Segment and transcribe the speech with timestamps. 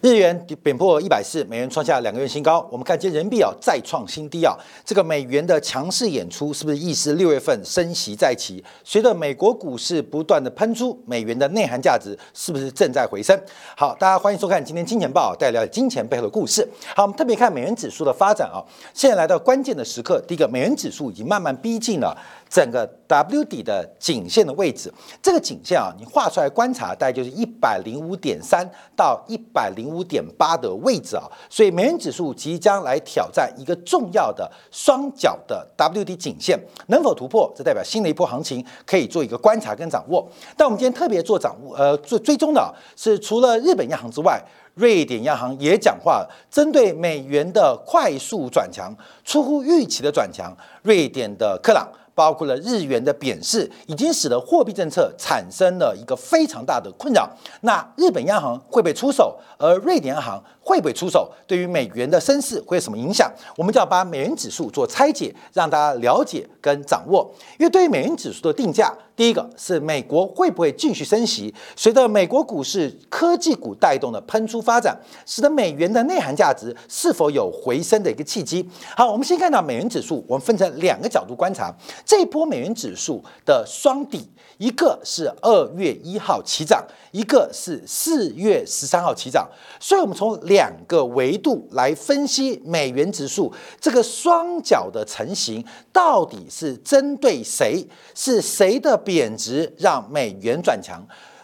[0.00, 2.64] 日元贬破一百四，美元创下两个月新高。
[2.70, 8.62] 我们看今天人民币啊再创新低啊，这个美元的强势演出是不是意思六月份升息在即？
[8.84, 13.36] 随着美国股市不断的喷出，美元的内涵价值是不是正在回升？
[13.76, 16.68] 好，大家欢迎收看今天金钱报，带来金钱背后的故事。
[16.94, 18.62] 好，我们特别看美元指数的发展啊，
[18.94, 22.16] 现在来到关键的时刻，第一个，美元指数已经慢慢逼近了。
[22.48, 24.92] 整个 W 底的颈线的位置，
[25.22, 36.58] 这个颈线啊，你画出来观察，大概就是一百零五点三到一百零五点八的位置啊，所以美元指数即将来挑战一个重要的双脚的 W 底颈线，
[36.88, 40.26] 能否突破，这代表新的一波行情可以做一个观察跟掌握。
[40.56, 44.42] 但我们今天特别做掌握，呃，做追踪的是除了日本央行之外，
[44.74, 48.94] 瑞典央行也讲话，针对美元的快速转强，
[49.24, 51.88] 出乎预期的转强，瑞典的克朗。
[52.18, 57.30] 包括了日元的贬势，已经使得货币政策产生了一个非常大的困扰。
[57.60, 59.38] 那日本央行会不会出手？
[59.56, 61.30] 而瑞典央行会不会出手？
[61.46, 63.32] 对于美元的升势会有什么影响？
[63.56, 67.32] 我们就要把美元指数做拆解，让大家了解跟掌握。
[67.56, 71.52] 因为对于美元指数的定价，第一个是美国会不会继续升息？
[71.74, 78.64] 随着美国股市科技股带动的喷出发展，使得美元的内涵价值是否有回升的一个契机？
[78.96, 81.74] 好，我们先看到美元指数，我们分成两个角度观察。
[82.06, 84.24] 这一波美元指数的双底，
[84.58, 89.48] 一个是二月一号起涨，一个是四月十三号起涨，
[89.80, 97.86] 所以我们从两个维度来分析美元指数这个双脚的成型，到底是针对谁？
[98.14, 101.00] 是谁的贬值让美元转强？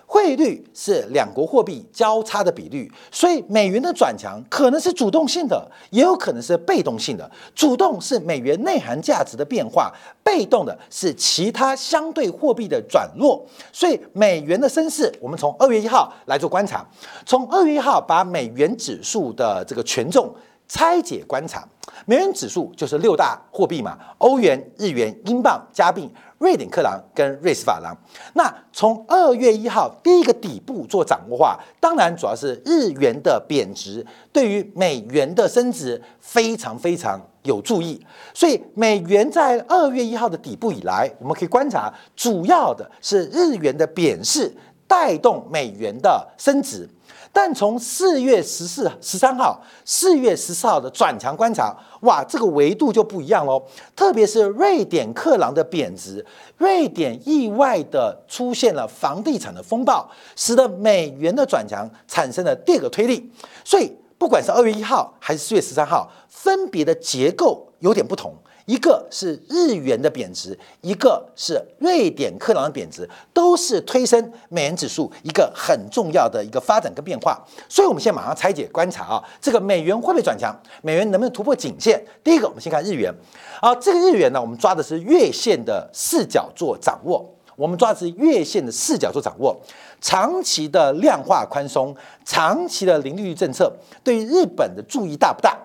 [0.07, 7.29] 汇率是两国货币交叉的比率，所以美元的转强可能是主动性的，也有可能是被动性的。
[7.55, 13.45] 主动是美元内涵价值的变化，被动的是其他相对货币的转弱。
[13.73, 16.87] 所以美元的升势，我们从二月一号来做观察，
[17.27, 20.33] 从二月一号把美元指数的这个权重
[20.69, 21.67] 拆解观察，
[22.07, 26.09] 美元指数就是六大货币嘛，欧元、日元、英镑、加币。
[26.39, 27.97] 瑞典克朗跟瑞士法郎，
[28.35, 44.53] 那从二月一号第一个底部做掌握话，当然主要是日元的贬值对于美元的升值非常非常有注意，所以美元在二月一号的底部以来，我们可以观察，主要的是日元的贬势
[44.87, 46.89] 带动美元的升值。
[47.35, 53.61] 但从四月十四、十三号、四月十四号的转强观察，哇，这个维度就不一样喽。
[53.97, 56.25] 特别是瑞典克朗的贬值，
[56.59, 63.29] 瑞典意外的出现了房地产的风暴，使得美元的转强产生了第二个推力。
[63.65, 68.33] 所以，不管是二月一号还是四月十三号，分别的结构有点不同。
[68.67, 77.39] 一个是日元的贬值，一个是瑞典克朗的贬值，都是推升美元指数一个很重要的一个发展跟变化。
[77.69, 80.55] 所以，我们现在马上拆解观察啊，这个美元会不会转强？
[80.83, 82.03] 美元能不能突破颈线？
[82.23, 83.13] 第一个，我们先看日元。
[83.61, 87.35] 啊，这个日元呢，我们抓的是月线的视角做掌握。
[87.57, 89.55] 我们抓的是月线的视角做掌握。
[90.01, 91.95] 长期的量化宽松，
[92.25, 95.57] 长期的零利率政策，对于日本的注意大不大？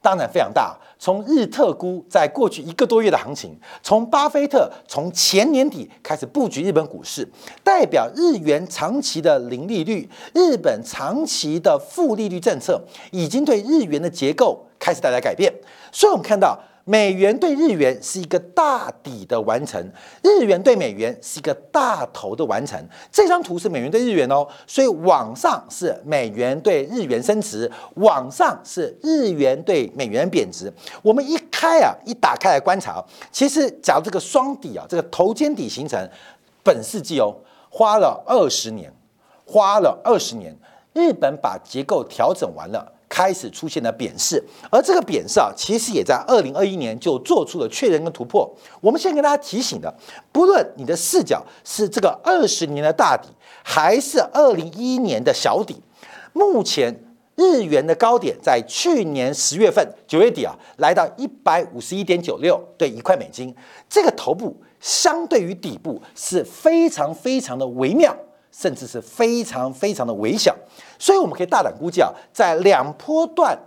[0.00, 0.76] 当然非常大。
[1.04, 7.28] 从日特估在过去一个多月的行情，从巴菲特从前年底开始布局日本股市，
[7.62, 15.52] 代表日元长期的零利率，日本长期的负利率政策，已经对日元的结构开始带来改变。
[15.92, 16.58] 所以，我们看到。
[16.84, 19.82] 美元对日元是一个大底的完成，
[20.22, 22.78] 日元对美元是一个大头的完成。
[23.10, 30.70] 这张图是美元对日元哦，所以往上是美元对日元升值，往上是日元对美元贬值。
[31.00, 33.02] 我们一开啊，一打开来观察，
[33.32, 36.06] 其实假如这个双底啊，这个头肩底形成，
[36.62, 37.34] 本世纪哦，
[37.70, 38.92] 花了二十年，
[39.46, 40.54] 花了二十年，
[40.92, 42.92] 日本把结构调整完了。
[43.08, 48.52] 开始出现了贬势，而这个贬势啊，其实也在二零二一年就做出了确认跟突破。
[48.80, 49.94] 我们现在跟大家提醒的，
[50.32, 53.28] 不论你的视角是这个二十年的大底，
[53.62, 55.80] 还是二零一一年的小底，
[56.32, 56.94] 目前
[57.36, 63.54] 日元的高点在去年十月份九月底啊，来到一百五十一点九六对一块美金，
[63.88, 68.16] 这个头部相对于底部是非常非常的微妙。
[68.56, 70.54] 甚至是非常非常的微小，
[70.98, 73.58] 所以我们可以大胆估计啊，在两波段，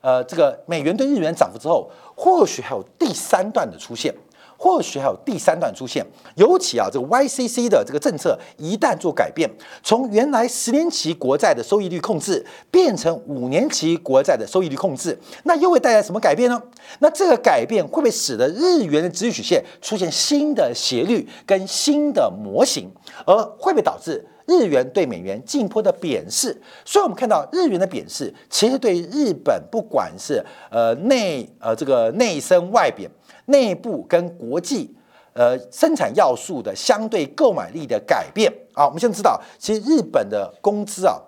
[0.00, 4.12] 呃，这个美元对日元涨幅之后，或许还有第三段的出现。
[4.58, 6.06] 或许还有第三段出现，
[6.36, 9.50] 尤其啊，这个 YCC 的这个政策一旦做改变，
[9.82, 16.62] 从原来十年期国债的收益率控制变成五年期国债的收益率控制，那又会带来什么改变呢？
[17.00, 22.88] 那这个改变会不会使得日元的直率曲线出现新的斜率跟新的模型，
[23.26, 26.60] 而会不会导致日元对美元进一步的贬势。
[26.84, 33.10] 所以我们看到日元的贬势，其实对日本不管是呃内呃这个内生外贬，
[33.46, 34.94] 内部跟国际
[35.32, 41.20] 呃生产要素的相对购买力的改变啊，我们现在知道，其实日本的工资啊。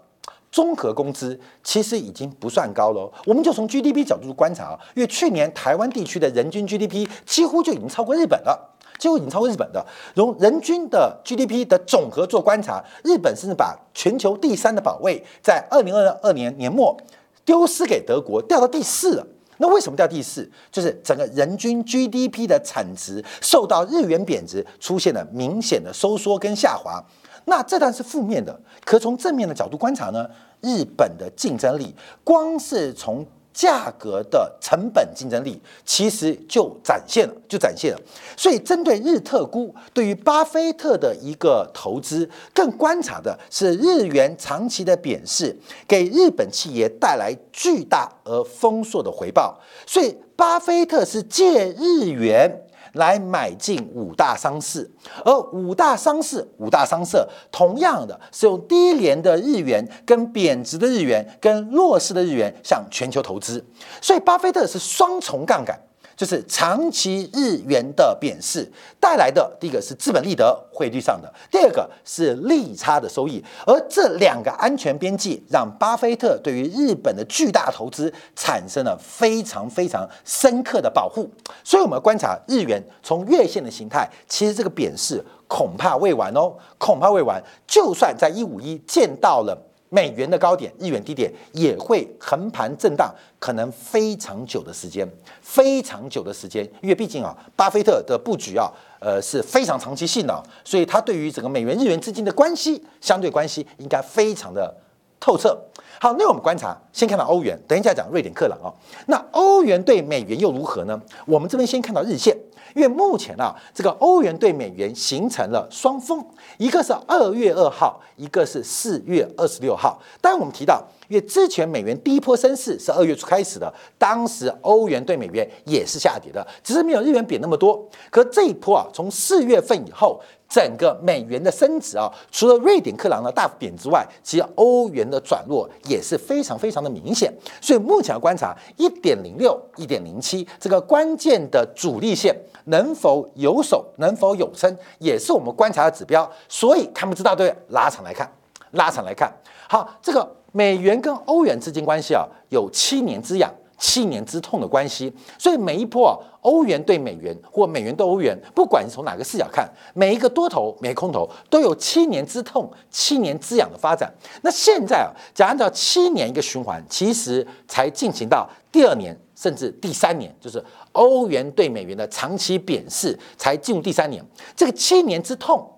[0.53, 9.85] 综合工资其实已经不算高了，我们就从 GDP 角度观察啊，因为去年台湾地区的人均 GDP 几乎就已经超过日本了，几乎已经超过日本的。
[10.15, 16.97] 从人均的 GDP 的总和做观察，日本甚至把全球第三的宝位在二零二二年年末
[17.45, 19.27] 丢失给德国，掉到第四了。
[19.59, 20.51] 那为什么掉第四？
[20.73, 27.03] 就是整个人均 GDP 的产值受到日元贬值出现了明显的收缩跟下滑。
[27.45, 30.27] 那这段是负面的，可从正面的角度观察呢？
[30.61, 31.95] 日本的竞争力，
[32.25, 33.25] 光是从
[33.55, 38.01] 价格的成本竞争力，其实就展现了，就展现了。
[38.37, 45.57] 所以，针对日特估对于巴菲特的一个投资，更观察的是日元长期的贬势
[45.87, 49.61] 给日本企业带来巨大而丰硕的回报。
[49.87, 52.64] 所以，巴菲特是借日元。
[52.95, 54.91] 来买进五大商事，
[55.25, 63.65] 而五大商事、五大商社同样的是用低廉的日元、跟贬值的日元、跟弱势的日元向全球投资，
[64.01, 65.79] 所以巴菲特是双重杠杆。
[66.17, 68.71] 就是长期日元的贬势
[69.01, 81.29] 带来的，第一个是资本利得汇率上的，第二个是利差的收益，而这两个安全边际让巴菲特对于日本的巨大投资产生了非常非常深刻的保护。
[81.63, 87.43] 所以，我们观察日元从月线的形态，其实这个贬势恐怕未完哦，恐怕未完。
[87.67, 89.57] 就算在一五一见到了。
[89.95, 95.09] 美元的高点，日元低点也会横盘震荡，可能非常久的时间，
[95.41, 98.69] 非常久的时间，因为毕竟啊，巴菲特的布局啊，
[98.99, 104.75] 呃是非常长期性的，所以他对于整个美元日元之间的关系，相对关系应该非常的
[105.21, 105.57] 透彻。
[106.01, 108.75] 好，那我们观察，先看到欧元，等一下讲瑞典克朗啊。
[109.07, 111.01] 那欧元对美元又如何呢？
[111.25, 112.37] 我们这边先看到日线。
[112.75, 116.25] 因为目前啊，这个欧元对美元形成了双峰，
[116.59, 120.01] 一个是二月二号，一个是四月二十六号。
[120.21, 127.89] 当然，我们提到，因为之前美元第一波升势是二月初开始的，当时欧元对美元也是下跌的，只是没有日元贬那么多。
[128.11, 130.21] 可这一波啊，从四月份以后。
[130.47, 137.33] 整个美元的升值啊，除了瑞典克朗的大幅贬之外，其实欧元的转弱也是非常非常的明显。
[137.61, 146.31] 所以目前要观察一点零六、一点零七这个关键的主力线能否有守、能否有撑，也是我们观察的指标。
[146.49, 148.31] 所以看不知道对拉长来看，
[148.73, 149.33] 拉长来看，
[149.69, 153.53] 好，这个美元跟欧元之间关系啊，有七年之痒。
[153.77, 164.11] 七年之痛的关系，所以每一波啊，欧元对美元或美元对欧元，不管从哪个视角看，每一个多头、每个空头都有七年之痛、七年之痒的发展。
[164.43, 174.25] 那现在啊，假按照七年一个循环，其实才进行到第二年甚至第三年，就是欧元对美元的长期贬势才进入第三年。
[174.57, 175.69] 这个七年之痛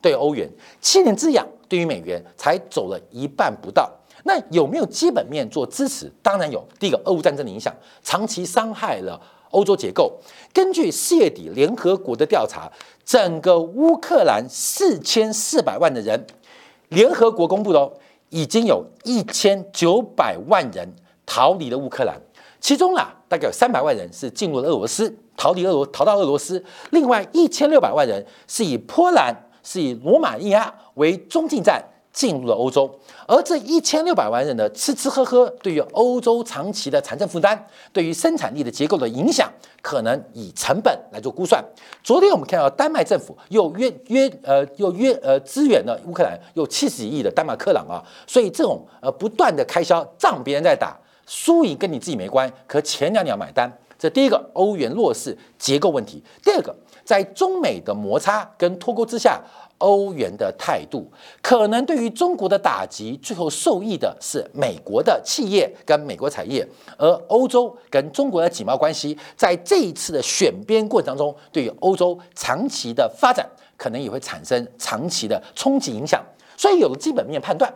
[0.00, 3.90] 对欧元，七年之痒对于美元，才走了一半不到。
[4.24, 6.12] 那有没有基本面做支持？
[6.20, 6.62] 当然有。
[6.80, 9.20] 第一个，俄乌战争的影响长期伤害了
[9.50, 10.12] 欧洲结构。
[10.52, 12.70] 根据四月底联合国的调查，
[13.04, 16.26] 整个乌克兰四千四百万的人，
[16.88, 17.92] 联合国公布的哦，
[18.30, 20.92] 已经有一千九百万人
[21.24, 22.20] 逃离了乌克兰，
[22.66, 29.32] 其中啊，大概有三百万人是进入了俄罗斯，逃离俄罗逃到俄罗斯，另外一千六百万人是以波兰
[29.62, 31.80] 是以罗马尼亚为中继站。
[32.12, 32.90] 进入了欧洲，
[33.28, 41.62] 而这一千六百万人的吃吃喝喝，对于欧洲长期的财政负担，对于生产力的结构的影响，可能以成本来做估算。
[42.02, 53.70] 昨天我们看到丹麦政府又约约呃又约呃支援了乌克兰，有七十亿的丹麦克朗啊，所以这种呃不断的开销，仗别人在打，输赢跟你自己没关，可前两你要买单。
[53.98, 59.42] 这第一个欧元弱势结构问题，第二个在中美的摩擦跟脱钩之下。
[59.78, 61.06] 欧元的态度
[61.42, 66.66] 可能对于中国的打击，最后受益的是美国的企业跟美国产业，
[66.96, 76.24] 而欧洲跟中国的经贸关系，在这一次的选边过程当中，对于欧洲长期的发展，可能也会产生长期的冲击影响。
[76.56, 77.70] 所以有了基本面判断，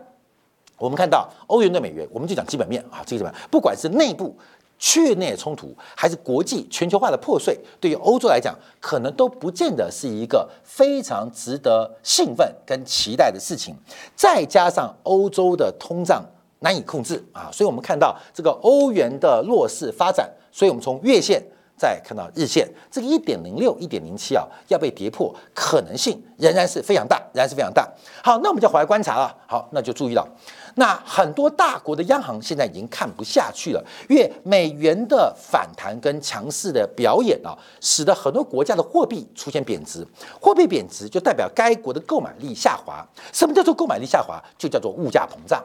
[0.81, 4.35] 我们看到欧元对美元，我们就讲基本面啊，这个什么，不管是内部。
[4.83, 13.75] 区内冲突还是国际全球化的破碎，对于欧洲来讲，可能都不见得是一个非常值得兴奋跟期待的事情。
[14.15, 16.25] 再加上欧洲的通胀
[16.61, 20.27] 难以控制啊，所以我们看到这个欧元的弱势发展。
[20.51, 21.39] 所以我们从月线
[21.77, 27.87] 再看到日线，这个一点零六、一点零七啊，要被跌破可能性仍然是非常大，仍然是非常大。
[28.23, 29.37] 好，那我们就回来观察了。
[29.45, 30.27] 好，那就注意了。
[30.75, 40.05] 那很多大国的央行现在已经看不下去了，因为美元的反弹跟强势的表演啊，使得很多国家的货币出现贬值。
[40.39, 43.05] 货币贬值就代表该国的购买力下滑。
[43.33, 44.41] 什么叫做购买力下滑？
[44.57, 45.63] 就叫做物价膨胀。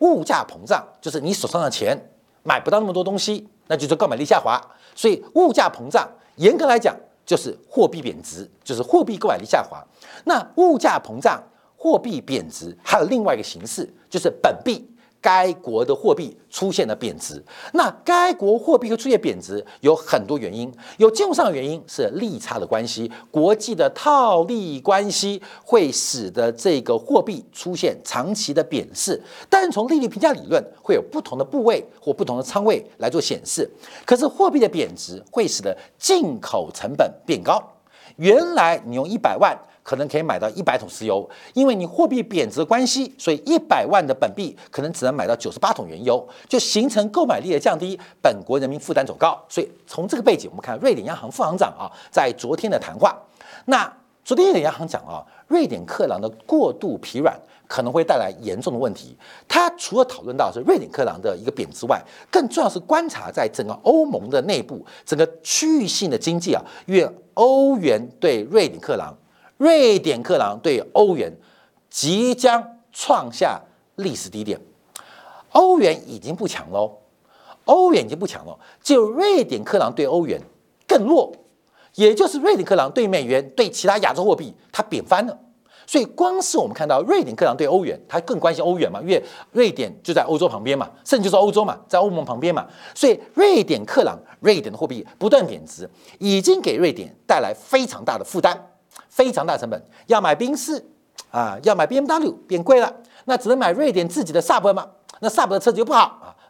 [0.00, 1.96] 物价膨胀就是你手上的钱
[2.42, 3.48] 买不到那么多东西。
[3.68, 4.60] 那就是购买力下滑，
[4.94, 6.06] 所以物价膨胀，
[6.36, 6.94] 严格来讲
[7.24, 9.82] 就是货币贬值，就是货币购买力下滑。
[10.24, 11.42] 那物价膨胀、
[11.82, 14.88] 货币贬值还有另外一个形式，就是本币。
[15.20, 17.40] 该国的货币出现了贬值，
[17.74, 29.22] 那该国货币会出现贬值有很多原因，有金融上的原因是利差的关系，国际的套利关系会使得这个货币出现长期的贬值。
[29.48, 33.70] 但是从利率评价理论会有不同的部位或不同的仓位来做显示，
[34.04, 37.62] 可是货币的贬值会使得进口成本变高，
[38.16, 39.56] 原来你用一百万。
[39.82, 49.36] 可能可以买到一百桶石油，因为你货币贬值的关系，所以一百万的本币可能只能买到九十八桶原油，就形成购买力的降低，本国人民负担走高。
[49.48, 53.18] 所以从这个背景，我们看瑞典央行副行长啊，在昨天的谈话，
[53.64, 53.92] 那
[54.24, 57.36] 昨天瑞典央行讲啊，瑞典克朗的过度疲软
[57.66, 59.16] 可能会带来严重的问题。
[59.48, 69.12] 他除了讨论到是瑞典克朗的一个贬值外，更重要是观察在整个欧盟的内部，整个区域性的经济啊，因为欧元对瑞典克朗。
[69.62, 71.32] 瑞典克朗对欧元
[71.88, 73.60] 即将创下
[73.94, 74.60] 历史低点，
[75.52, 76.98] 欧元已经不强喽，
[77.66, 80.40] 欧元已经不强了，就瑞典克朗对欧元
[80.88, 81.32] 更弱，
[81.94, 85.38] 也就是瑞典克朗对美元对其他亚洲货币它贬翻了。
[85.86, 92.66] 所以光是我们看到瑞典克朗对欧元，它更关心欧元嘛，因为瑞典就在欧洲旁边嘛，甚至就是欧洲嘛，在欧盟旁边嘛，
[92.96, 95.88] 所以瑞典克朗瑞典的货币不断贬值，
[96.18, 98.70] 已经给瑞典带来非常大的负担。
[99.12, 100.82] 非常大成本，要买宾士
[101.30, 102.90] 啊，要买 B M W 变贵了，
[103.26, 104.88] 那只能买瑞典自己的 Sub 嘛，
[105.20, 106.00] 那 Sub 的车子又不好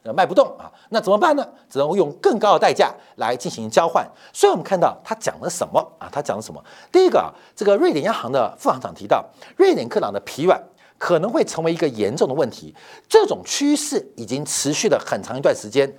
[0.04, 1.44] 啊，卖不动啊，那怎么办呢？
[1.68, 4.08] 只能用更高的代价来进行交换。
[4.32, 6.08] 所以我们看到他讲了什么啊？
[6.12, 6.62] 他讲了什么？
[6.92, 10.62] 第一个啊，这个瑞典央行的副行长提到，瑞典克朗的疲软
[10.98, 12.72] 可能会成为一个严重的问题，
[13.08, 15.92] 这种趋势已经持续了很长一段时间，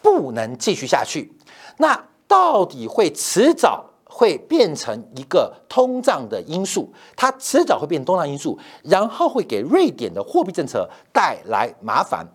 [0.00, 1.30] 不能继续下去。
[1.76, 3.84] 那到底会迟早？
[4.16, 12.26] 会变成一个通胀的因素，它迟早会变通胀因素，然后会给瑞典的货币政策带来麻烦。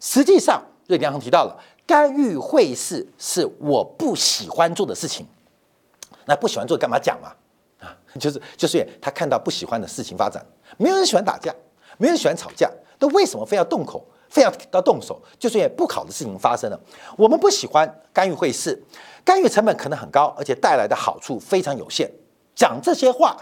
[0.00, 5.26] 实际上，瑞典央行提到了干预汇市是我不喜欢做的事情。
[6.26, 7.32] 那不喜欢做干嘛讲嘛？
[7.78, 10.44] 啊，就是就是他看到不喜欢的事情发展，
[10.76, 11.50] 没有人喜欢打架，
[11.96, 14.06] 没有人喜欢吵架，那为什么非要动口？
[14.30, 16.80] 非要到动手，就是因为不好的事情发生了。
[17.18, 18.80] 我们不喜欢干预会事，
[19.24, 22.10] 干预成本可能很高，而且带来的好处非常有限。
[22.54, 23.36] 讲这些话，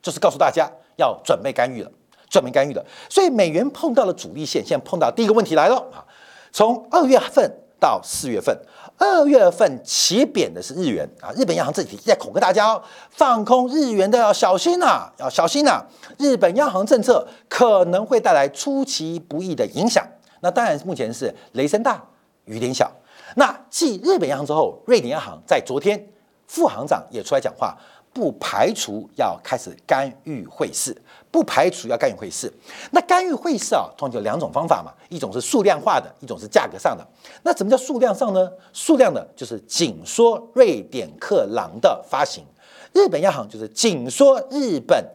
[0.00, 1.90] 就是告诉大家要准备干预了，
[2.28, 2.84] 准备干预了。
[3.08, 6.04] 所以美元碰到了阻力线，现在碰到第一个问题来了啊！
[6.52, 8.56] 从二月份到四月份，
[8.96, 15.84] 二月份起贬的是日元啊，日本央行这几天在恐吓大家哦，放空日元的要小心呐，要小心呐！
[16.18, 20.06] 日本央行政策可能会带来出其不意的影响。
[20.40, 22.02] 那当然，目前是雷声大
[22.46, 22.90] 雨点小。
[23.36, 26.04] 那继日本央行之后，瑞典央行在昨天
[26.46, 27.76] 副行长也出来讲话，
[28.12, 30.96] 不排除要开始干预汇市，
[31.30, 32.52] 不排除要干预汇市。
[32.90, 37.06] 那干预汇市啊，通常有两种方法嘛，一种是数量化的，一种是价格上的。
[37.44, 38.50] 那怎么叫数量上呢？
[38.72, 42.44] 数量的就是紧缩瑞典克朗的发行，
[42.92, 45.06] 日本央行就是紧缩日本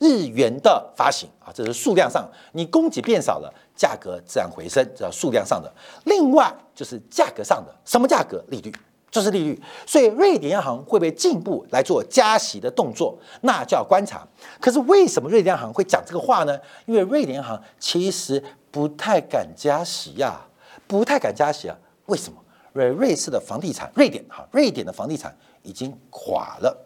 [0.00, 3.50] 日元的发行啊，这是数量上，你供给变少了。
[3.74, 5.72] 价格自然回升，这叫数量上的。
[6.04, 8.44] 另外就是价格上的，什么价格？
[8.48, 8.72] 利率，
[9.10, 9.60] 就是利率。
[9.86, 13.18] 所以瑞典央行会不会进一步来做加息的动作？
[13.40, 14.26] 那就要观察。
[14.60, 16.58] 可是为什么瑞典央行会讲这个话呢？
[16.86, 20.40] 因为瑞典央行其实不太敢加息呀，
[20.86, 21.76] 不太敢加息啊。
[22.06, 22.38] 为什么？
[22.72, 26.76] 瑞瑞士的房地产，瑞典哈，瑞典的房地产已经垮了，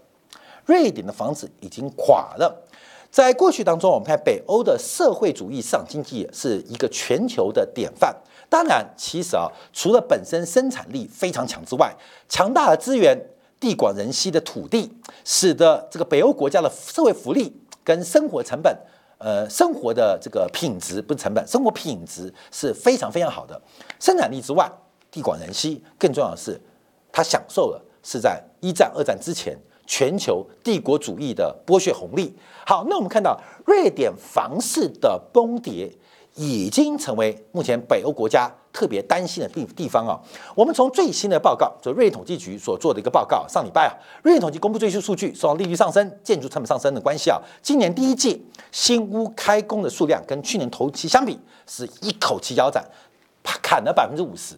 [0.66, 2.67] 瑞典的房子已经垮了。
[3.10, 8.14] 在过去当中，我们看北欧的社会主义市场经济是一个全球的典范。
[8.50, 11.94] 当然，其实啊，除了本身生产力非常强之外，
[12.28, 13.18] 强大的资源、
[13.58, 14.92] 地广人稀的土地，
[15.24, 18.74] 使得这个北欧国家的社会福利跟生活成本，
[19.18, 23.60] 呃，生活的这个品质不是成本，生活品质是非常非常好的。
[23.98, 24.70] 生产力之外，
[25.10, 26.60] 地广人稀，更重要的是，
[27.10, 29.58] 它享受了是在一战、二战之前。
[29.88, 32.32] 全球帝国主义的剥削红利。
[32.66, 35.90] 好，那我们看到瑞典房市的崩跌，
[36.34, 40.20] 已经成为目前北欧国家特别担心的地地方啊。
[40.54, 52.84] 我们从最新的报告，就瑞典统计局所做的一个报告，上礼拜啊，瑞典统计公布最新数据，受到利率上升、建筑成本上升的关系啊，今年第一季新屋开工的数量跟去年同期相比，是一口气腰斩，
[53.62, 54.54] 砍了百分之五十。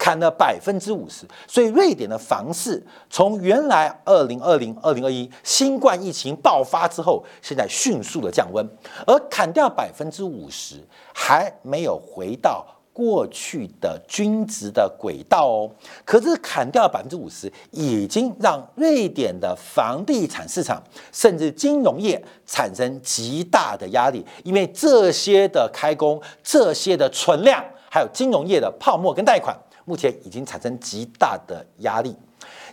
[0.00, 8.66] 砍了百分之五十，所以瑞典的房市从原来二零二零、二零二一新冠疫情爆发之后，现在迅速的降温，
[9.06, 10.76] 而砍掉百分之五十，
[11.14, 15.70] 还没有回到过去的均值的轨道哦。
[16.06, 29.54] 可是砍掉百分之五十，已经让瑞典的房地产市场甚至金融业产生极大的压力，因为这些的开工、这些的存量，还有金融业的泡沫跟贷款。
[29.90, 32.14] 目前已经产生极大的压力。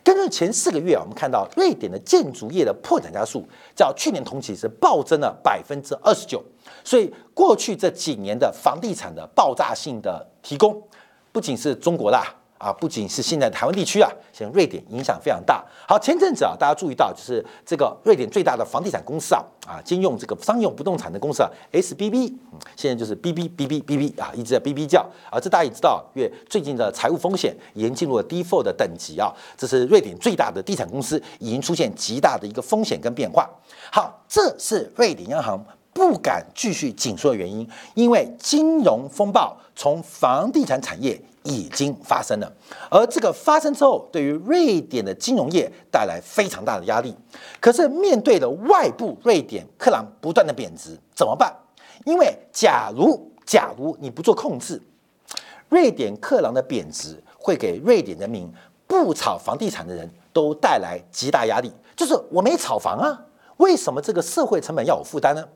[0.03, 3.43] 根据前四个月啊，我们看到瑞典的建筑业的破产家数，
[3.75, 6.43] 较去年同期是暴增了百分之二十九。
[6.83, 10.79] 所以过去这几年的房地产的爆炸性的提供，
[11.31, 12.35] 不仅是中国啦。
[12.57, 15.63] 啊，不仅是现在台湾地区啊，现在瑞典影响非常大。
[15.87, 22.33] 好，前阵子啊，大家注意到，就是这个瑞典最大的房地产公司啊，啊，兼用这个商用不动产的公司啊，SBB，
[22.75, 33.49] 现在就是 BBBBBB 啊，一直在 BB 叫啊，这大家也知道，因为最近的财务风险已经进入了 default 的等级啊，这是瑞典最大的地产公司，已经出现极大的一个风险跟变化。
[33.91, 35.63] 好，这是瑞典央行。
[35.93, 42.53] 不敢继续紧缩的原因，因为金融风暴从房地产产业已经发生了，
[42.91, 47.15] 而这个发生之后，对于瑞典的金融业带来非常大的压力。
[47.61, 51.55] 可是面对的外部瑞典克朗不断的贬值，怎么办？
[52.03, 54.81] 因为假如假如你不做控制，
[55.69, 58.51] 瑞典克朗的贬值会给瑞典人民
[58.85, 61.71] 不炒房地产的人都带来极大压力。
[61.95, 63.25] 就是我没炒房啊，
[63.57, 65.47] 为什么这个社会成本要我负担呢？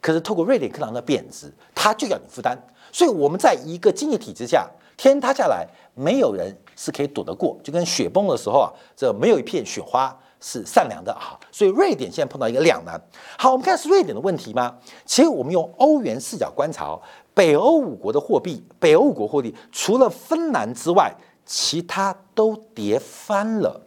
[0.00, 2.56] 可是透过瑞典克朗的贬值，它就要你负担。
[2.92, 7.56] 所以我们在一个经济体制下，天塌下来，没有人是可以躲得过。
[7.62, 11.38] 就跟雪崩的时候啊，这没有一片雪花是善良的啊。
[11.52, 13.00] 所以瑞典现在碰到一个两难。
[13.38, 14.76] 好，我们看是瑞典的问题吗？
[15.04, 16.98] 其实我们用欧元视角观察，
[17.34, 21.14] 北欧五国的货币，北欧五国货币除了芬兰之外，
[21.46, 23.80] 其他都跌翻了。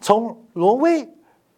[0.00, 1.06] 从挪威、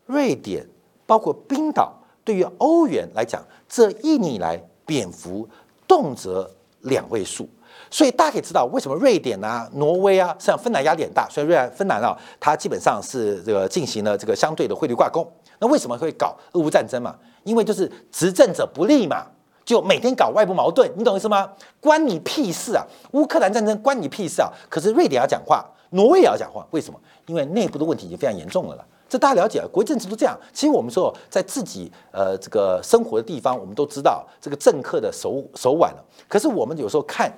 [0.07, 0.67] 瑞典，
[1.07, 1.93] 包括冰岛，
[2.31, 3.43] 对于欧元来讲。
[3.69, 5.49] 这一年以来，蝙蝠
[5.89, 6.49] 动辄
[6.83, 7.49] 两位数，
[7.91, 11.29] 所以大家可以知道为什么瑞典啊、挪威啊，像芬兰压力很大。
[11.29, 15.25] 所以瑞兰、芬兰啊，它基本上是这个进行了这个相对的汇率挂钩。
[15.59, 17.17] 那为什么会搞俄乌战争嘛？
[17.43, 19.27] 因为就是执政者不利嘛，
[19.65, 21.51] 就每天搞外部矛盾，你懂意思吗？
[21.81, 22.85] 关你屁事啊！
[23.13, 24.49] 乌克兰战争关你屁事啊！
[24.69, 26.99] 可是瑞典要讲话，挪威也要讲话，为什么？
[27.27, 28.87] 因为内部的问题已经非常严重了了。
[29.09, 30.39] 这大家了解啊，国际政治都这样。
[30.53, 36.05] 其实我们说，在自己呃这个生活的地方，我们都知道这个政客的手手腕了。
[36.29, 37.33] 可是我们有时候看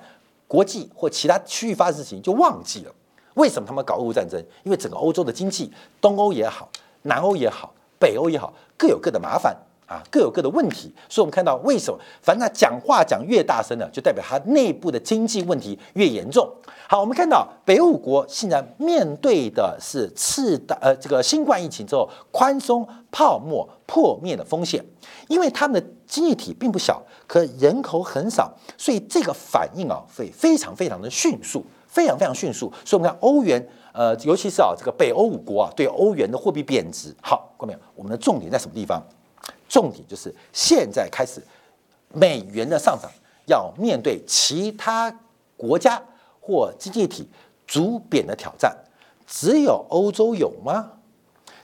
[0.47, 2.91] 国际或其他区域发生事情，就忘记了
[3.33, 4.39] 为什么他们搞俄乌战争？
[4.63, 6.69] 因为整个欧洲的经济，东欧也好，
[7.01, 9.57] 南欧也好，北欧也好，各有各的麻烦。
[9.93, 16.51] 啊，各有各的问题，所以我们看到为什么，反正他讲话讲越大声呢，就代表他内部的经济问题越严重。
[16.89, 24.83] 好，我们看到北欧五国现在面对的是次大呃这个新冠疫情之后宽松泡沫破灭的风险，
[25.27, 32.71] 因为他们的经济体并不小，可人口很少，所以这个反应啊会非常非常的迅速，非常非常迅速。
[32.83, 37.15] 所以我们看欧元，呃，尤其是啊这个北欧五国啊对欧元的货币贬值。
[37.21, 39.01] 好，各位，我们的重点在什么地方？
[39.73, 41.41] 重点就是现在开始，
[42.13, 43.09] 美元的上涨
[43.47, 45.11] 要面对其他
[45.57, 45.99] 国家
[46.39, 47.27] 或经济体
[47.65, 48.77] 逐贬的挑战。
[49.25, 50.91] 只有欧洲有吗？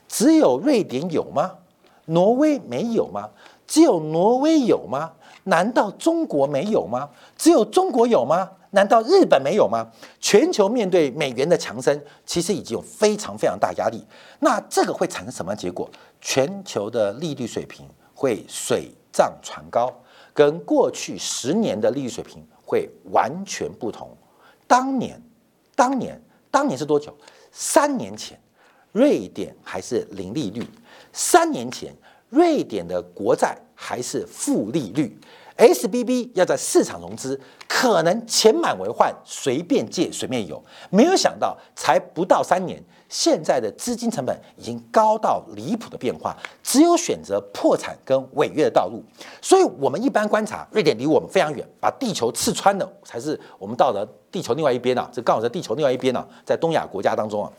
[0.08, 1.58] 只有瑞典有吗？
[2.06, 3.30] 挪威没有吗？
[3.64, 5.12] 只有挪威有吗？
[5.44, 7.10] 难道中国没有吗？
[7.36, 8.50] 只有中国有吗？
[8.72, 9.88] 难道日本没有吗？
[10.18, 14.04] 全球面对美元的强升，其实已经有非常非常大压力。
[14.40, 15.88] 那这个会产生什么结果？
[16.20, 17.86] 全球的利率水平。
[18.20, 19.90] 会水涨船高，
[20.34, 24.14] 跟过去十年的利率水平会完全不同。
[24.66, 25.18] 当年，
[25.74, 27.16] 当年，当年是多久？
[27.50, 28.38] 三年前，
[28.92, 30.62] 瑞典还是零利率；
[31.14, 31.96] 三年前，
[32.28, 35.18] 瑞典的国债还是负利率。
[35.60, 40.62] S B B 要在市场融资，可能钱满为患，随便借随便有。
[40.88, 49.04] 没有想到，才不到三年，现在的资金成本已经高到离谱的变化，只有选择破产跟违约的道路。
[49.42, 55.06] 所以，我们一般观察，瑞典离我们非常远，把地球刺穿的才是我们到了地球另外一边啊！
[55.12, 57.52] 这刚好在地球另外一边呢，在东亚国家当中啊，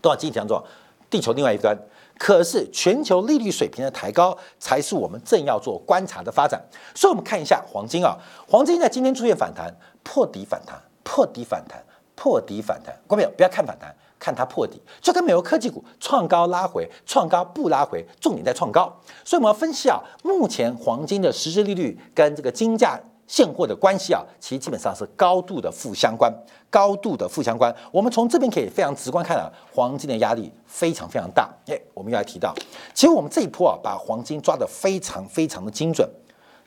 [0.00, 0.62] 东亚经济当中，
[1.10, 1.76] 地球另外一端。
[2.18, 6.62] 可是全球利率水平的抬高，才是我们正要做观察的发展。
[6.94, 8.16] 所以，我们看一下黄金啊，
[8.48, 12.94] 黄金在今天出现反弹，破底反弹，破底反弹，破底反弹。
[13.06, 18.94] 观众朋友，不要看反弹，看它破底，就跟美国科技股创高拉回，创高不拉回，重点在创高。
[19.24, 23.00] 所以，我们要分析啊，目前黄金的实质利率跟这个金价。
[23.26, 26.32] 现货的关系啊，其实基本上是高度的负相关，
[26.70, 27.74] 高度的负相关。
[27.90, 31.50] 我们从这边可以非常直观看到，黄金的压力非常非常大。
[31.66, 32.54] 哎，我们又来提到，
[32.92, 36.08] 其实我们这一波啊，把黄金抓得非常非常的精准，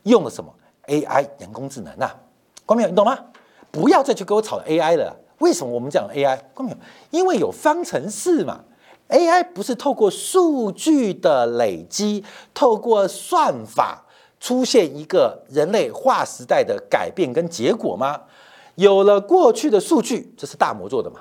[0.03, 0.53] 用了什么
[0.87, 2.15] AI 人工智能啊？
[2.65, 3.17] 光明，你懂吗？
[3.71, 5.15] 不要再去给我炒 AI 了。
[5.39, 6.39] 为什么我们讲 AI？
[6.53, 6.75] 光明，
[7.11, 8.61] 因为有方程式嘛。
[9.09, 14.03] AI 不是透过数据的累积，透过算法。
[14.39, 18.21] 出现一个人类划时代的改变跟结果吗？
[18.75, 21.19] 有了过去的数据，这是大摩做的嘛？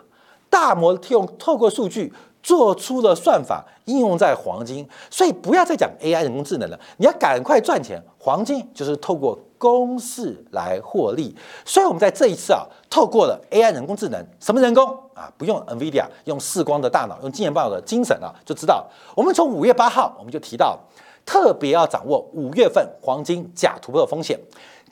[0.50, 7.98] 大摩用透过数据做出了算法，应用在黄金，所以不要再讲 AI 人工智能了，你要赶快赚钱。
[8.18, 15.32] 黄金就是透过公式来获利，所以我们在这一次啊，透过了 AI 人工智能，什么人工啊？
[15.38, 18.86] 不用 NVIDIA，用视光的大脑，用金钱豹的精神啊，就知道。
[19.14, 20.78] 我们从五月八号我们就提到。
[21.26, 24.38] 特别要掌握五月份黄金假突破的风险。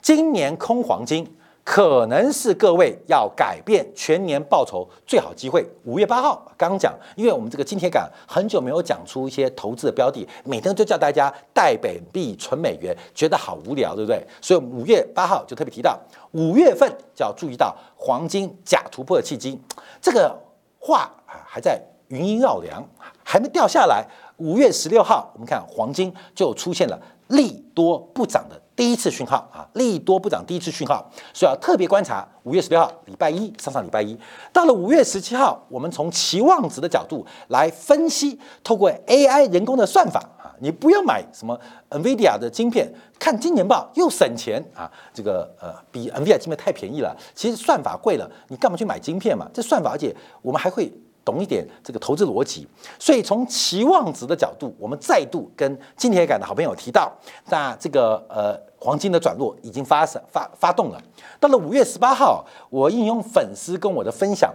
[0.01, 1.25] 今年空黄金
[1.63, 5.65] 可能是各位要改变全年报酬最好机会。
[5.85, 14.23] 五月八号刚讲，因为我们这个金铁杆很久没有讲出一些投资的标的，每天就叫大家带本币存美元，觉得好无聊，对不对？
[14.39, 15.99] 所以五月八号就特别提到，
[16.33, 19.59] 五月份就要注意到黄金假突破的契机。
[19.99, 20.39] 这个
[20.77, 22.87] 话啊还在余音绕梁，
[23.23, 24.05] 还没掉下来。
[24.37, 32.27] 五月十六号，我们看黄金就出现了利多不涨的第一次讯号啊，利多不涨第一次讯号，所以要特别观察。
[32.43, 34.15] 五月十六号，礼拜一，上上礼拜一，
[34.53, 49.49] 到了五月十七号，我们从期望值的角度来分析，透过 AI 人工的算法啊，你不要买什么 NVIDIA 的晶片，看今年报又省钱啊，这个呃比 NVIDIA 晶片太便宜了，其实算法贵了，你干嘛去买晶片嘛？
[49.53, 50.91] 这算法，而且我们还会。
[51.25, 52.65] 懂一点这个投资逻辑，
[52.97, 57.11] 所以从期望值的角度，我们再度跟金铁杆的好朋友提到，
[57.47, 61.01] 那这个呃黄金的转弱已经发生发发动了。
[61.37, 61.55] 到了。
[61.65, 64.53] 五月十八号，我应用粉丝跟我的分享，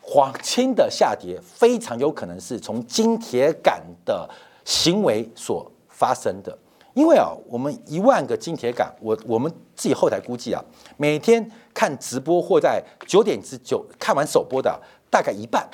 [0.00, 4.26] 黄金的下跌非常有可能是从金铁杆的
[4.64, 6.56] 行为所发生的，
[6.94, 10.64] 因为啊，我们一万个金铁杆，我我们自己后台估计啊，
[10.96, 15.68] 每天看直播或在九点之九看完首播的大概一半。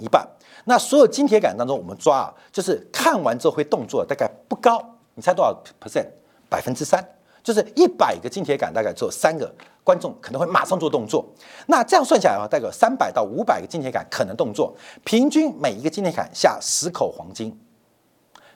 [0.00, 0.26] 一半，
[0.64, 4.78] 那所有金铁杆当中，我们抓啊，就是看完之后会动作，大概不高。
[5.14, 6.06] 你猜多少 percent？
[6.48, 7.04] 百分之三，
[7.42, 11.26] 就是一百个金铁杆，大概只有三个观众可能会马上做动作。
[11.66, 14.72] 那这样算下来的话，大概三百到五百个金铁杆可能动作，
[15.04, 17.58] 平均每一个金铁杆下十口黄金，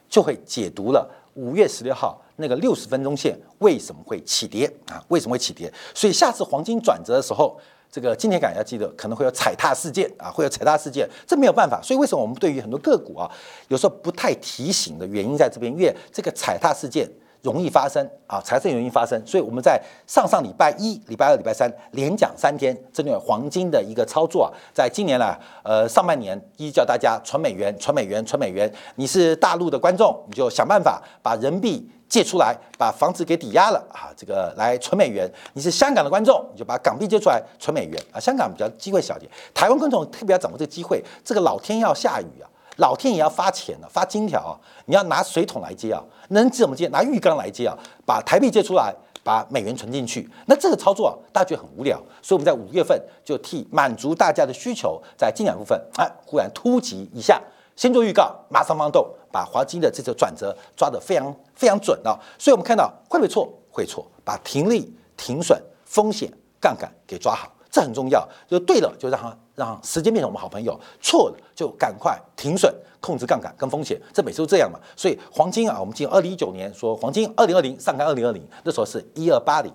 [0.08, 5.02] 就会解读了五月十六号那个六十分钟线为什么会起跌啊？
[5.08, 5.72] 为什么会起跌？
[5.94, 7.58] 所以下次黄金转折的时候。
[7.92, 11.78] 这个今天感要记得，可能会有踩踏事件啊，会有踩踏事件，这没有办法。
[11.82, 13.30] 所以为什么我们对于很多个股啊，
[13.68, 17.06] 有时候不太提醒的原因在这边，因为这个踩踏事件
[17.42, 19.22] 容易发生啊，财政容易发生。
[19.26, 28.72] 所以我们在上上礼拜一、礼拜二、礼拜三连讲三天，针对黄金的一个操作啊，在今年呢，呃，上半年一叫大家存美元、存美元、存美元。
[28.94, 31.90] 你是大陆的观众，你就想办法把人民币。
[32.12, 35.26] 借出来把房子给抵押了啊，这个来存美元。
[35.54, 38.20] 你是香港的观众，你就把港币借出来存美元啊。
[38.20, 41.02] 香港比较机会小点，台湾观众特别要掌握这个机会。
[41.24, 42.44] 这个老天要下雨啊，
[42.76, 44.52] 老天也要发钱了，发金条啊。
[44.84, 46.86] 你要拿水桶来接啊，能怎么接？
[46.88, 48.94] 拿浴缸来接啊，把台币借出来，
[49.24, 50.28] 把美元存进去。
[50.44, 57.40] 那这个操作啊，大家觉得很无聊，所以我们在五月份就替满足大家的需求，在进展部分啊，忽然突击一下。
[57.74, 62.18] 先做预告，马上放动，把黄金的这次转折抓得非常非常准啊！
[62.38, 63.52] 所以我们看到会不会错？
[63.70, 66.30] 会错，把停利、停损、风险、
[66.60, 68.28] 杠杆给抓好，这很重要。
[68.46, 73.98] 就对了，就让它让时间变成我们好朋友；错了，就赶快停损，控制杠杆跟风险。
[74.12, 74.78] 这每次都这样嘛。
[74.94, 79.72] 所以黄金啊，我们进二零一九年说黄金二零二零上看二零二零，那时候是一二八零。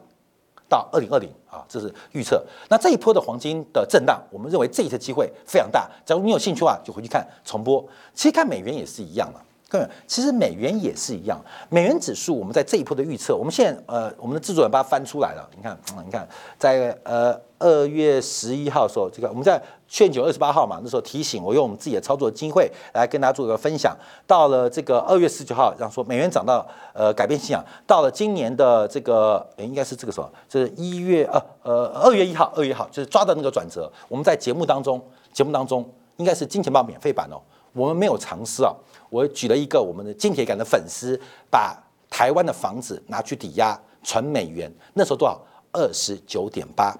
[0.69, 2.43] 到二零二零啊，这是预测。
[2.69, 5.89] 那这一波的黄金的震荡，我们认为这一次机会非常大。
[6.05, 7.85] 假如你有兴趣的话，就回去看重播。
[8.13, 9.39] 其实看美元也是一样的。
[9.69, 11.37] 各位，其实美元也是一样。
[11.69, 15.45] 美元指数，我们在这一波的预测，我们现在呃，我们的制作人把它翻出来了。
[15.57, 16.25] 你看，你看，
[16.57, 23.93] 在呃二月十一号的时候，这个我们在劝九二十八号嘛，那时候提醒我用我们自己的操作机会来跟大家做一个分享。
[24.25, 27.61] 到了这个二月十九号，让说美元涨到呃改变信仰。
[27.85, 33.91] 到了今年的这个应该是这个时候，是一月呃呃二月一号，二月一号就是抓的那个转折。
[34.07, 35.01] 我们在节目当中，
[35.33, 35.83] 节目当中
[36.15, 37.41] 应该是金钱豹免费版哦。
[37.73, 38.73] 我们没有尝试啊。
[39.09, 41.77] 我举了一个我们的金铁杆的粉丝，把
[42.09, 45.41] 台湾的房子拿去抵押存美元，那时候多少？
[45.73, 46.97] 二十九点八，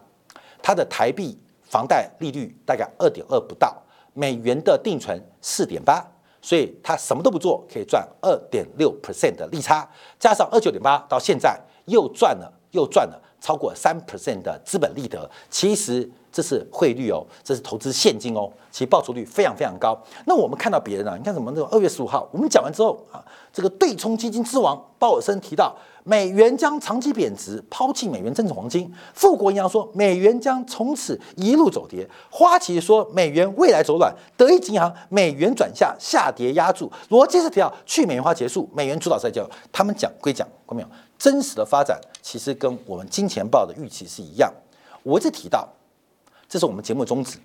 [0.62, 3.76] 他的台币房贷利率大概二点二不到，
[4.13, 6.06] 美元的定存四点八，
[6.41, 9.89] 所以他什么都不做，可以赚二点六 percent 的利差，
[10.20, 16.10] 加上二九点八，到现在又赚了又赚了超过三 percent 的资本利得，其实。
[16.30, 19.97] 这是汇率哦，这是投资现金哦，其实报酬率非常非常高。
[20.28, 21.52] 那我们看到别人啊，你看什么？
[21.56, 23.17] 那种二月十五号，我们讲完之后啊，
[23.52, 28.93] 这个对冲基金之王鲍尔森提到，美元将长期贬值，抛弃美元增值黄金。
[29.15, 32.08] 富国银行说，美元将从此一路走跌。
[32.30, 34.13] 花旗说，美元未来走软。
[34.36, 36.91] 德意志银行，美元转下，下跌压住。
[37.10, 39.43] 罗杰斯提到，去美元化结束，美元主导赛交。
[39.71, 40.88] 他们讲归讲，看没有？
[41.18, 44.54] 真实的发展其实跟我们金钱报的预期是一样。
[45.04, 45.68] 我一直提到。
[46.50, 47.38] 这是我们节目宗旨。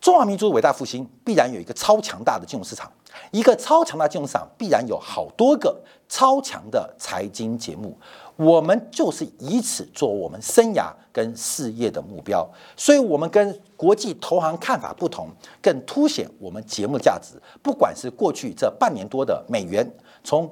[0.00, 2.88] 中华民族伟大复兴必然有一个超强大的金融市场，
[3.32, 5.76] 一个超强大金融市场必然有好多个
[6.08, 7.98] 超强的财经节目。
[8.36, 15.28] 我们就是以此做我们生涯跟事业的目标，所以，我们跟国际投行看法不同，
[15.60, 17.34] 更凸显我们节目价值。
[17.64, 19.84] 不管是过去这半年多的美元
[20.22, 20.48] 从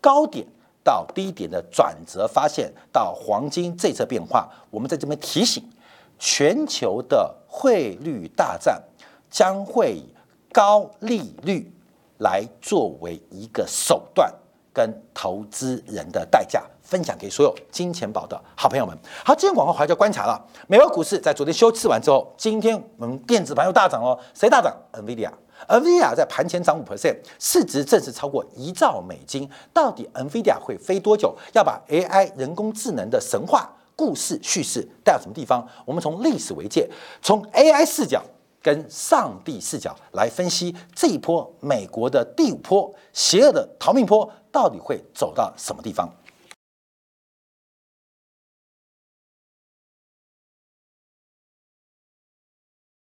[0.00, 0.46] 高点
[0.84, 5.62] 到低点的转折发现，到黄金这次变化，我们在这边提醒。
[6.18, 8.80] 全球的汇率大战
[9.28, 10.14] 将会以
[10.52, 11.72] 高利率
[12.18, 14.32] 来作为一个手段
[14.72, 18.96] 跟投资人的代价，分享给所有金钱宝的好朋友们。
[19.24, 20.40] 好，今天广告还要观察了。
[20.68, 24.16] 美国股市在昨天休市完之后，今天我们电子盘又大涨哦。
[24.32, 25.30] 谁大涨？NVIDIA
[25.68, 29.48] NVIDIA 在盘前涨五 percent，市值正式超过一兆美金。
[29.72, 31.36] 到底 NVIDIA 会飞多久？
[31.52, 33.70] 要把 AI 人工智能的神话？
[33.94, 35.66] 故事叙事带到什么地方？
[35.84, 36.88] 我们从历史为界，
[37.20, 38.22] 从 AI 视角
[38.62, 46.08] 跟上帝视角来分析这一波美国的第五波邪恶的逃命坡到底会走到什么地方？